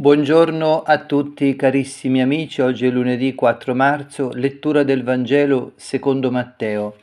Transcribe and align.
Buongiorno 0.00 0.80
a 0.80 1.04
tutti 1.04 1.54
carissimi 1.56 2.22
amici, 2.22 2.62
oggi 2.62 2.86
è 2.86 2.90
lunedì 2.90 3.34
4 3.34 3.74
marzo, 3.74 4.30
lettura 4.32 4.82
del 4.82 5.02
Vangelo 5.02 5.74
secondo 5.76 6.30
Matteo. 6.30 6.96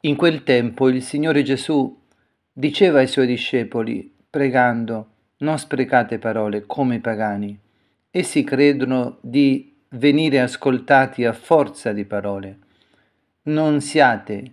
In 0.00 0.16
quel 0.16 0.42
tempo 0.42 0.88
il 0.88 1.02
Signore 1.02 1.42
Gesù 1.42 1.94
diceva 2.50 3.00
ai 3.00 3.08
suoi 3.08 3.26
discepoli, 3.26 4.10
pregando, 4.30 5.08
non 5.40 5.58
sprecate 5.58 6.18
parole 6.18 6.64
come 6.64 6.94
i 6.94 7.00
pagani. 7.00 7.60
Essi 8.10 8.42
credono 8.42 9.18
di 9.20 9.76
venire 9.90 10.40
ascoltati 10.40 11.26
a 11.26 11.34
forza 11.34 11.92
di 11.92 12.06
parole. 12.06 12.58
Non 13.42 13.82
siate 13.82 14.52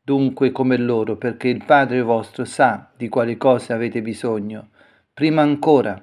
dunque 0.00 0.52
come 0.52 0.78
loro, 0.78 1.16
perché 1.16 1.48
il 1.48 1.64
Padre 1.66 2.00
vostro 2.00 2.46
sa 2.46 2.90
di 2.96 3.10
quali 3.10 3.36
cose 3.36 3.74
avete 3.74 4.00
bisogno, 4.00 4.70
prima 5.12 5.42
ancora 5.42 6.02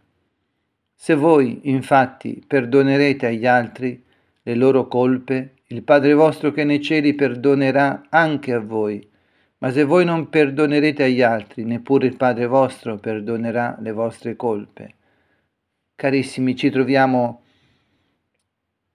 se 1.03 1.15
voi, 1.15 1.61
infatti, 1.63 2.43
perdonerete 2.45 3.25
agli 3.25 3.47
altri 3.47 4.05
le 4.43 4.53
loro 4.53 4.87
colpe, 4.87 5.55
il 5.69 5.81
Padre 5.81 6.13
vostro 6.13 6.51
che 6.51 6.63
nei 6.63 6.79
cieli 6.79 7.15
perdonerà 7.15 8.03
anche 8.09 8.53
a 8.53 8.59
voi. 8.59 9.09
Ma 9.57 9.71
se 9.71 9.83
voi 9.83 10.05
non 10.05 10.29
perdonerete 10.29 11.01
agli 11.01 11.23
altri, 11.23 11.63
neppure 11.63 12.05
il 12.05 12.17
Padre 12.17 12.45
vostro 12.45 12.97
perdonerà 12.97 13.75
le 13.81 13.91
vostre 13.91 14.35
colpe. 14.35 14.93
Carissimi, 15.95 16.55
ci 16.55 16.69
troviamo 16.69 17.41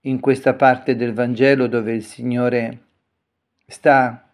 in 0.02 0.20
questa 0.20 0.54
parte 0.54 0.94
del 0.94 1.12
Vangelo 1.12 1.66
dove 1.66 1.92
il 1.92 2.04
Signore 2.04 2.78
sta 3.66 4.32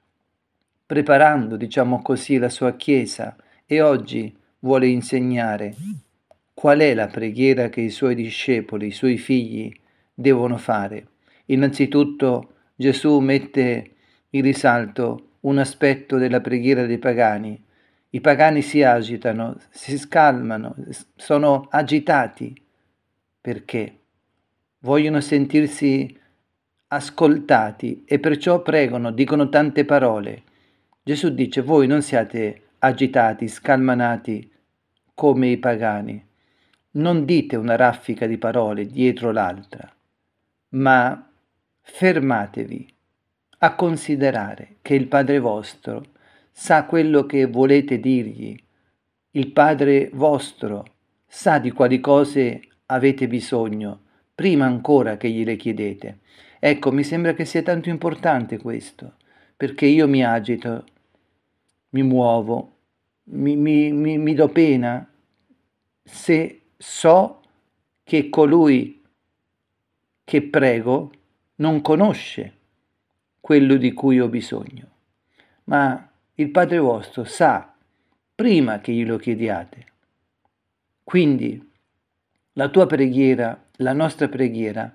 preparando, 0.84 1.56
diciamo 1.56 2.02
così, 2.02 2.36
la 2.36 2.50
sua 2.50 2.76
Chiesa 2.76 3.34
e 3.64 3.80
oggi 3.80 4.36
vuole 4.58 4.88
insegnare 4.88 5.74
qual 6.54 6.80
è 6.80 6.94
la 6.94 7.06
preghiera 7.06 7.68
che 7.68 7.80
i 7.80 7.90
suoi 7.90 8.14
discepoli, 8.14 8.88
i 8.88 8.92
suoi 8.92 9.16
figli 9.16 9.72
devono 10.12 10.56
fare. 10.58 11.08
Innanzitutto 11.46 12.54
Gesù 12.74 13.18
mette 13.18 13.90
in 14.30 14.42
risalto 14.42 15.36
un 15.40 15.58
aspetto 15.58 16.18
della 16.18 16.40
preghiera 16.40 16.86
dei 16.86 16.98
pagani. 16.98 17.60
I 18.10 18.20
pagani 18.20 18.62
si 18.62 18.82
agitano, 18.82 19.56
si 19.70 19.98
scalmano, 19.98 20.74
sono 21.16 21.66
agitati 21.70 22.54
perché 23.40 23.98
vogliono 24.80 25.20
sentirsi 25.20 26.18
ascoltati 26.88 28.04
e 28.06 28.18
perciò 28.18 28.60
pregano, 28.60 29.10
dicono 29.10 29.48
tante 29.48 29.84
parole. 29.84 30.42
Gesù 31.02 31.30
dice 31.30 31.62
voi 31.62 31.86
non 31.86 32.02
siate 32.02 32.62
agitati, 32.78 33.48
scalmanati 33.48 34.50
come 35.14 35.48
i 35.48 35.56
pagani 35.56 36.30
non 36.92 37.24
dite 37.24 37.56
una 37.56 37.76
raffica 37.76 38.26
di 38.26 38.38
parole 38.38 38.86
dietro 38.86 39.30
l'altra, 39.32 39.90
ma 40.70 41.30
fermatevi 41.80 42.94
a 43.58 43.74
considerare 43.74 44.76
che 44.82 44.94
il 44.94 45.06
Padre 45.06 45.38
vostro 45.38 46.04
sa 46.50 46.84
quello 46.84 47.24
che 47.24 47.46
volete 47.46 47.98
dirgli, 47.98 48.56
il 49.30 49.52
Padre 49.52 50.10
vostro 50.12 50.84
sa 51.26 51.58
di 51.58 51.70
quali 51.70 52.00
cose 52.00 52.60
avete 52.86 53.26
bisogno, 53.26 54.00
prima 54.34 54.66
ancora 54.66 55.16
che 55.16 55.30
gliele 55.30 55.56
chiedete. 55.56 56.18
Ecco, 56.58 56.92
mi 56.92 57.04
sembra 57.04 57.32
che 57.32 57.44
sia 57.44 57.62
tanto 57.62 57.88
importante 57.88 58.58
questo, 58.58 59.14
perché 59.56 59.86
io 59.86 60.06
mi 60.06 60.24
agito, 60.24 60.84
mi 61.90 62.02
muovo, 62.02 62.76
mi, 63.24 63.56
mi, 63.56 63.92
mi, 63.92 64.18
mi 64.18 64.34
do 64.34 64.48
pena 64.48 65.08
se 66.02 66.61
so 66.82 67.40
che 68.02 68.28
colui 68.28 69.00
che 70.24 70.42
prego 70.42 71.12
non 71.56 71.80
conosce 71.80 72.56
quello 73.40 73.76
di 73.76 73.92
cui 73.92 74.18
ho 74.18 74.26
bisogno, 74.26 74.88
ma 75.64 76.10
il 76.34 76.50
Padre 76.50 76.78
vostro 76.78 77.22
sa 77.22 77.72
prima 78.34 78.80
che 78.80 78.92
glielo 78.92 79.16
chiediate. 79.16 79.86
Quindi 81.04 81.70
la 82.54 82.68
tua 82.68 82.86
preghiera, 82.86 83.64
la 83.76 83.92
nostra 83.92 84.28
preghiera, 84.28 84.92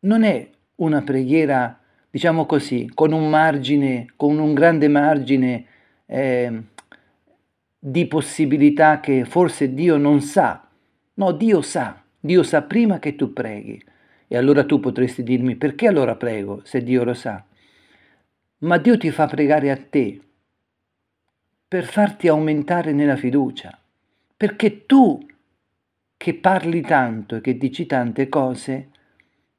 non 0.00 0.22
è 0.22 0.48
una 0.76 1.02
preghiera, 1.02 1.80
diciamo 2.08 2.46
così, 2.46 2.88
con 2.94 3.10
un 3.10 3.28
margine, 3.28 4.12
con 4.14 4.38
un 4.38 4.54
grande 4.54 4.86
margine 4.86 5.66
eh, 6.06 6.62
di 7.76 8.06
possibilità 8.06 9.00
che 9.00 9.24
forse 9.24 9.74
Dio 9.74 9.96
non 9.96 10.20
sa 10.20 10.62
No, 11.18 11.32
Dio 11.32 11.62
sa, 11.62 12.00
Dio 12.20 12.44
sa 12.44 12.62
prima 12.62 13.00
che 13.00 13.16
tu 13.16 13.32
preghi. 13.32 13.82
E 14.28 14.36
allora 14.36 14.64
tu 14.64 14.78
potresti 14.78 15.24
dirmi 15.24 15.56
perché 15.56 15.88
allora 15.88 16.14
prego 16.14 16.60
se 16.64 16.82
Dio 16.82 17.02
lo 17.02 17.14
sa? 17.14 17.44
Ma 18.58 18.78
Dio 18.78 18.96
ti 18.96 19.10
fa 19.10 19.26
pregare 19.26 19.70
a 19.70 19.76
te 19.76 20.20
per 21.66 21.84
farti 21.86 22.28
aumentare 22.28 22.92
nella 22.92 23.16
fiducia, 23.16 23.76
perché 24.36 24.86
tu 24.86 25.26
che 26.16 26.34
parli 26.34 26.82
tanto 26.82 27.36
e 27.36 27.40
che 27.40 27.58
dici 27.58 27.84
tante 27.84 28.28
cose, 28.28 28.90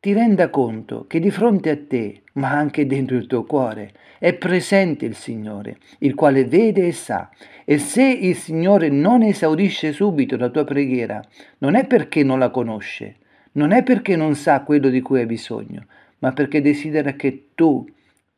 ti 0.01 0.13
renda 0.13 0.49
conto 0.49 1.05
che 1.07 1.19
di 1.19 1.29
fronte 1.29 1.69
a 1.69 1.77
te, 1.77 2.21
ma 2.33 2.51
anche 2.51 2.85
dentro 2.85 3.17
il 3.17 3.27
tuo 3.27 3.43
cuore, 3.43 3.91
è 4.17 4.33
presente 4.33 5.05
il 5.05 5.15
Signore, 5.15 5.77
il 5.99 6.15
quale 6.15 6.45
vede 6.45 6.87
e 6.87 6.93
sa. 6.93 7.29
E 7.65 7.77
se 7.79 8.03
il 8.03 8.35
Signore 8.35 8.87
non 8.89 9.23
esaurisce 9.23 9.91
subito 9.91 10.37
la 10.37 10.49
tua 10.49 10.63
preghiera, 10.63 11.21
non 11.59 11.75
è 11.75 11.85
perché 11.85 12.23
non 12.23 12.39
la 12.39 12.49
conosce, 12.49 13.17
non 13.53 13.71
è 13.71 13.83
perché 13.83 14.15
non 14.15 14.35
sa 14.35 14.61
quello 14.61 14.89
di 14.89 15.01
cui 15.01 15.19
hai 15.19 15.25
bisogno, 15.25 15.85
ma 16.19 16.31
perché 16.31 16.61
desidera 16.61 17.13
che 17.13 17.49
tu 17.53 17.85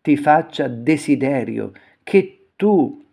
ti 0.01 0.17
faccia 0.17 0.67
desiderio, 0.67 1.73
che 2.01 2.47
tu, 2.55 3.05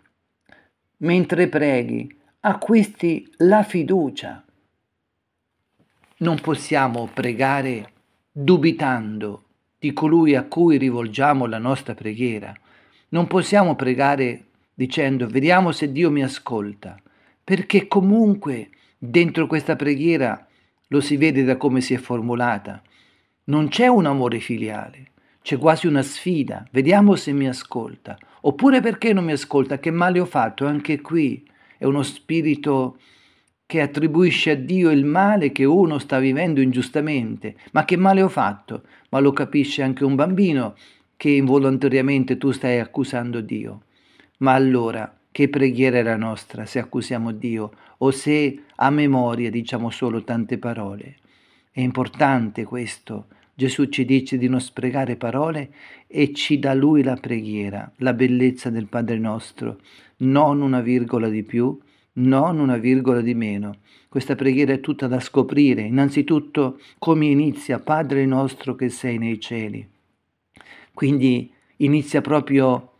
mentre 0.98 1.48
preghi, 1.48 2.16
acquisti 2.40 3.30
la 3.38 3.62
fiducia. 3.62 4.42
Non 6.20 6.40
possiamo 6.40 7.08
pregare 7.12 7.92
dubitando 8.40 9.42
di 9.80 9.92
colui 9.92 10.36
a 10.36 10.44
cui 10.44 10.78
rivolgiamo 10.78 11.46
la 11.46 11.58
nostra 11.58 11.94
preghiera. 11.94 12.54
Non 13.08 13.26
possiamo 13.26 13.74
pregare 13.74 14.44
dicendo 14.74 15.26
vediamo 15.26 15.72
se 15.72 15.90
Dio 15.90 16.08
mi 16.08 16.22
ascolta, 16.22 16.96
perché 17.42 17.88
comunque 17.88 18.70
dentro 18.96 19.48
questa 19.48 19.74
preghiera 19.74 20.46
lo 20.86 21.00
si 21.00 21.16
vede 21.16 21.42
da 21.42 21.56
come 21.56 21.80
si 21.80 21.94
è 21.94 21.98
formulata. 21.98 22.80
Non 23.44 23.66
c'è 23.66 23.88
un 23.88 24.06
amore 24.06 24.38
filiale, 24.38 25.10
c'è 25.42 25.58
quasi 25.58 25.88
una 25.88 26.02
sfida, 26.02 26.64
vediamo 26.70 27.16
se 27.16 27.32
mi 27.32 27.48
ascolta, 27.48 28.16
oppure 28.42 28.80
perché 28.80 29.12
non 29.12 29.24
mi 29.24 29.32
ascolta, 29.32 29.80
che 29.80 29.90
male 29.90 30.20
ho 30.20 30.26
fatto, 30.26 30.64
anche 30.64 31.00
qui 31.00 31.44
è 31.76 31.84
uno 31.84 32.04
spirito 32.04 32.98
che 33.68 33.82
attribuisce 33.82 34.52
a 34.52 34.54
Dio 34.54 34.90
il 34.90 35.04
male 35.04 35.52
che 35.52 35.66
uno 35.66 35.98
sta 35.98 36.18
vivendo 36.18 36.62
ingiustamente. 36.62 37.54
Ma 37.72 37.84
che 37.84 37.98
male 37.98 38.22
ho 38.22 38.30
fatto? 38.30 38.84
Ma 39.10 39.18
lo 39.18 39.34
capisce 39.34 39.82
anche 39.82 40.04
un 40.04 40.14
bambino 40.14 40.74
che 41.18 41.28
involontariamente 41.28 42.38
tu 42.38 42.50
stai 42.50 42.78
accusando 42.78 43.42
Dio. 43.42 43.82
Ma 44.38 44.54
allora, 44.54 45.14
che 45.30 45.50
preghiera 45.50 45.98
è 45.98 46.02
la 46.02 46.16
nostra 46.16 46.64
se 46.64 46.78
accusiamo 46.78 47.30
Dio 47.32 47.72
o 47.98 48.10
se 48.10 48.62
a 48.74 48.88
memoria 48.88 49.50
diciamo 49.50 49.90
solo 49.90 50.24
tante 50.24 50.56
parole? 50.56 51.16
È 51.70 51.82
importante 51.82 52.64
questo. 52.64 53.26
Gesù 53.54 53.90
ci 53.90 54.06
dice 54.06 54.38
di 54.38 54.48
non 54.48 54.62
sprecare 54.62 55.16
parole 55.16 55.74
e 56.06 56.32
ci 56.32 56.58
dà 56.58 56.72
Lui 56.72 57.02
la 57.02 57.16
preghiera, 57.16 57.92
la 57.96 58.14
bellezza 58.14 58.70
del 58.70 58.86
Padre 58.86 59.18
nostro, 59.18 59.80
non 60.18 60.62
una 60.62 60.80
virgola 60.80 61.28
di 61.28 61.42
più, 61.42 61.78
non 62.18 62.58
una 62.58 62.76
virgola 62.76 63.20
di 63.20 63.34
meno. 63.34 63.78
Questa 64.08 64.34
preghiera 64.34 64.72
è 64.72 64.80
tutta 64.80 65.06
da 65.06 65.20
scoprire, 65.20 65.82
innanzitutto 65.82 66.80
come 66.98 67.26
inizia 67.26 67.78
Padre 67.78 68.24
nostro 68.26 68.74
che 68.74 68.88
sei 68.88 69.18
nei 69.18 69.40
cieli. 69.40 69.86
Quindi 70.94 71.50
inizia 71.76 72.20
proprio 72.20 72.92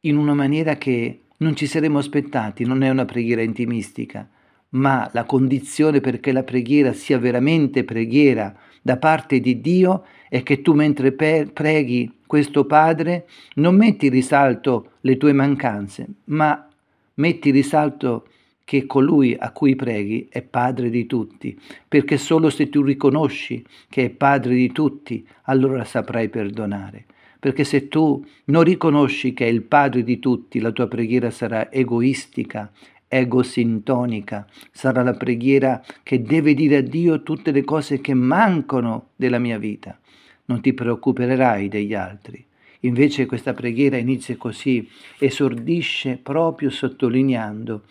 in 0.00 0.16
una 0.16 0.34
maniera 0.34 0.76
che 0.76 1.20
non 1.38 1.56
ci 1.56 1.66
saremmo 1.66 1.98
aspettati, 1.98 2.64
non 2.64 2.82
è 2.82 2.90
una 2.90 3.04
preghiera 3.04 3.42
intimistica, 3.42 4.28
ma 4.70 5.08
la 5.12 5.24
condizione 5.24 6.00
perché 6.00 6.32
la 6.32 6.42
preghiera 6.42 6.92
sia 6.92 7.18
veramente 7.18 7.84
preghiera 7.84 8.54
da 8.80 8.96
parte 8.96 9.40
di 9.40 9.60
Dio 9.60 10.04
è 10.28 10.42
che 10.42 10.62
tu 10.62 10.72
mentre 10.74 11.12
preghi 11.12 12.20
questo 12.26 12.64
Padre 12.64 13.26
non 13.54 13.76
metti 13.76 14.06
in 14.06 14.12
risalto 14.12 14.92
le 15.00 15.16
tue 15.16 15.32
mancanze, 15.32 16.06
ma 16.24 16.68
metti 17.14 17.48
in 17.48 17.54
risalto 17.54 18.26
che 18.64 18.86
colui 18.86 19.36
a 19.38 19.52
cui 19.52 19.76
preghi 19.76 20.26
è 20.30 20.42
Padre 20.42 20.88
di 20.88 21.06
tutti, 21.06 21.58
perché 21.86 22.16
solo 22.16 22.48
se 22.48 22.70
tu 22.70 22.82
riconosci 22.82 23.64
che 23.88 24.06
è 24.06 24.10
Padre 24.10 24.54
di 24.54 24.72
tutti, 24.72 25.26
allora 25.44 25.84
saprai 25.84 26.28
perdonare. 26.30 27.04
Perché 27.38 27.64
se 27.64 27.88
tu 27.88 28.24
non 28.46 28.64
riconosci 28.64 29.34
che 29.34 29.44
è 29.46 29.50
il 29.50 29.62
Padre 29.62 30.02
di 30.02 30.18
tutti, 30.18 30.60
la 30.60 30.72
tua 30.72 30.88
preghiera 30.88 31.30
sarà 31.30 31.70
egoistica, 31.70 32.72
egosintonica, 33.06 34.46
sarà 34.72 35.02
la 35.02 35.12
preghiera 35.12 35.84
che 36.02 36.22
deve 36.22 36.54
dire 36.54 36.76
a 36.76 36.80
Dio 36.80 37.22
tutte 37.22 37.52
le 37.52 37.62
cose 37.62 38.00
che 38.00 38.14
mancano 38.14 39.10
della 39.14 39.38
mia 39.38 39.58
vita. 39.58 39.98
Non 40.46 40.62
ti 40.62 40.72
preoccuperai 40.72 41.68
degli 41.68 41.94
altri. 41.94 42.44
Invece 42.80 43.26
questa 43.26 43.52
preghiera 43.52 43.98
inizia 43.98 44.36
così, 44.36 44.88
esordisce 45.18 46.18
proprio 46.22 46.70
sottolineando 46.70 47.82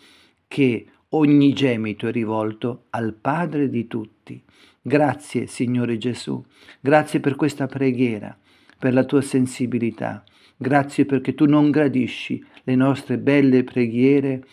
che 0.54 0.86
ogni 1.08 1.52
gemito 1.52 2.06
è 2.06 2.12
rivolto 2.12 2.84
al 2.90 3.12
Padre 3.12 3.68
di 3.68 3.88
tutti. 3.88 4.40
Grazie 4.80 5.48
Signore 5.48 5.98
Gesù, 5.98 6.40
grazie 6.80 7.18
per 7.18 7.34
questa 7.34 7.66
preghiera, 7.66 8.38
per 8.78 8.92
la 8.92 9.02
tua 9.02 9.20
sensibilità, 9.20 10.22
grazie 10.56 11.06
perché 11.06 11.34
tu 11.34 11.46
non 11.46 11.72
gradisci 11.72 12.40
le 12.62 12.76
nostre 12.76 13.18
belle 13.18 13.64
preghiere, 13.64 14.44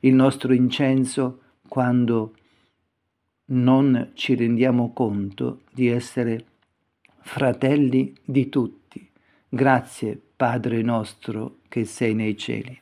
il 0.00 0.12
nostro 0.12 0.52
incenso, 0.52 1.40
quando 1.66 2.34
non 3.46 4.10
ci 4.12 4.34
rendiamo 4.34 4.92
conto 4.92 5.62
di 5.72 5.88
essere 5.88 6.44
fratelli 7.20 8.12
di 8.22 8.50
tutti. 8.50 9.08
Grazie 9.48 10.20
Padre 10.36 10.82
nostro 10.82 11.60
che 11.66 11.86
sei 11.86 12.14
nei 12.14 12.36
cieli. 12.36 12.78